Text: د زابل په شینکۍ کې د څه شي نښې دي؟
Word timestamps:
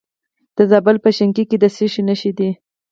د 0.57 0.59
زابل 0.71 0.95
په 1.03 1.09
شینکۍ 1.17 1.43
کې 1.49 1.57
د 1.63 1.65
څه 1.75 1.85
شي 1.93 2.01
نښې 2.07 2.31
دي؟ 2.37 2.49